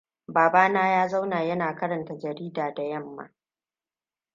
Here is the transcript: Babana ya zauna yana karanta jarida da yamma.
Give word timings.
Babana 0.27 0.87
ya 0.89 1.07
zauna 1.07 1.43
yana 1.43 1.75
karanta 1.75 2.15
jarida 2.17 2.71
da 2.73 2.83
yamma. 2.83 3.29